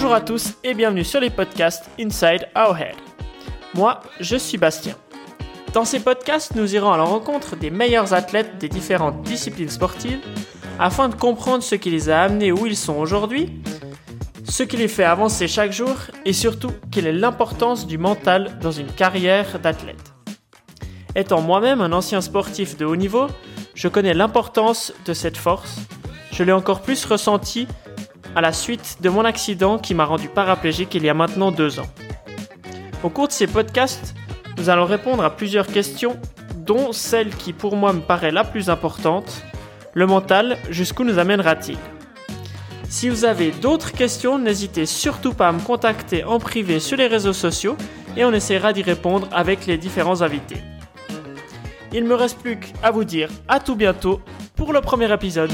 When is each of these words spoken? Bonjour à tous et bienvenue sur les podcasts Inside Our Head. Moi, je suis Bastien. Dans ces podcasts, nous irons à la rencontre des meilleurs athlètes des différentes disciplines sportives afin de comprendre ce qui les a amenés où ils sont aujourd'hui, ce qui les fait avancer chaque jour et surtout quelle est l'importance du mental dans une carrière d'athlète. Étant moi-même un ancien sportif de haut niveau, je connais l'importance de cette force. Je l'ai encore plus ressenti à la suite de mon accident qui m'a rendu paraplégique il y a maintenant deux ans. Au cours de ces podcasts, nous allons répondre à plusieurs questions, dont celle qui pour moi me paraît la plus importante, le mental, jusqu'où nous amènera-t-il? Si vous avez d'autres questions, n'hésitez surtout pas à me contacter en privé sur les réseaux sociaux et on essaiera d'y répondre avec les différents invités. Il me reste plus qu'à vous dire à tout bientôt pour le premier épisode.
Bonjour 0.00 0.14
à 0.14 0.20
tous 0.20 0.54
et 0.62 0.74
bienvenue 0.74 1.02
sur 1.02 1.18
les 1.18 1.28
podcasts 1.28 1.90
Inside 1.98 2.46
Our 2.54 2.78
Head. 2.78 2.94
Moi, 3.74 4.00
je 4.20 4.36
suis 4.36 4.56
Bastien. 4.56 4.94
Dans 5.72 5.84
ces 5.84 5.98
podcasts, 5.98 6.54
nous 6.54 6.72
irons 6.72 6.92
à 6.92 6.96
la 6.96 7.02
rencontre 7.02 7.56
des 7.56 7.70
meilleurs 7.70 8.14
athlètes 8.14 8.58
des 8.58 8.68
différentes 8.68 9.22
disciplines 9.22 9.68
sportives 9.68 10.20
afin 10.78 11.08
de 11.08 11.16
comprendre 11.16 11.64
ce 11.64 11.74
qui 11.74 11.90
les 11.90 12.10
a 12.10 12.22
amenés 12.22 12.52
où 12.52 12.64
ils 12.64 12.76
sont 12.76 12.94
aujourd'hui, 12.94 13.60
ce 14.44 14.62
qui 14.62 14.76
les 14.76 14.86
fait 14.86 15.02
avancer 15.02 15.48
chaque 15.48 15.72
jour 15.72 15.96
et 16.24 16.32
surtout 16.32 16.70
quelle 16.92 17.08
est 17.08 17.12
l'importance 17.12 17.84
du 17.84 17.98
mental 17.98 18.56
dans 18.60 18.70
une 18.70 18.92
carrière 18.92 19.58
d'athlète. 19.58 20.14
Étant 21.16 21.40
moi-même 21.40 21.80
un 21.80 21.90
ancien 21.90 22.20
sportif 22.20 22.76
de 22.76 22.84
haut 22.84 22.94
niveau, 22.94 23.26
je 23.74 23.88
connais 23.88 24.14
l'importance 24.14 24.92
de 25.06 25.12
cette 25.12 25.36
force. 25.36 25.80
Je 26.30 26.44
l'ai 26.44 26.52
encore 26.52 26.82
plus 26.82 27.04
ressenti 27.04 27.66
à 28.34 28.40
la 28.40 28.52
suite 28.52 28.98
de 29.00 29.08
mon 29.08 29.24
accident 29.24 29.78
qui 29.78 29.94
m'a 29.94 30.04
rendu 30.04 30.28
paraplégique 30.28 30.94
il 30.94 31.04
y 31.04 31.08
a 31.08 31.14
maintenant 31.14 31.50
deux 31.50 31.80
ans. 31.80 31.88
Au 33.02 33.08
cours 33.10 33.28
de 33.28 33.32
ces 33.32 33.46
podcasts, 33.46 34.14
nous 34.56 34.70
allons 34.70 34.86
répondre 34.86 35.24
à 35.24 35.34
plusieurs 35.34 35.66
questions, 35.66 36.18
dont 36.56 36.92
celle 36.92 37.30
qui 37.30 37.52
pour 37.52 37.76
moi 37.76 37.92
me 37.92 38.00
paraît 38.00 38.32
la 38.32 38.44
plus 38.44 38.70
importante, 38.70 39.42
le 39.94 40.06
mental, 40.06 40.58
jusqu'où 40.70 41.04
nous 41.04 41.18
amènera-t-il? 41.18 41.78
Si 42.88 43.08
vous 43.08 43.24
avez 43.24 43.50
d'autres 43.50 43.92
questions, 43.92 44.38
n'hésitez 44.38 44.86
surtout 44.86 45.34
pas 45.34 45.48
à 45.48 45.52
me 45.52 45.60
contacter 45.60 46.24
en 46.24 46.38
privé 46.38 46.80
sur 46.80 46.96
les 46.96 47.06
réseaux 47.06 47.32
sociaux 47.34 47.76
et 48.16 48.24
on 48.24 48.32
essaiera 48.32 48.72
d'y 48.72 48.82
répondre 48.82 49.28
avec 49.30 49.66
les 49.66 49.76
différents 49.76 50.22
invités. 50.22 50.62
Il 51.92 52.04
me 52.04 52.14
reste 52.14 52.38
plus 52.38 52.58
qu'à 52.58 52.90
vous 52.90 53.04
dire 53.04 53.28
à 53.46 53.60
tout 53.60 53.76
bientôt 53.76 54.20
pour 54.56 54.72
le 54.72 54.80
premier 54.80 55.12
épisode. 55.12 55.52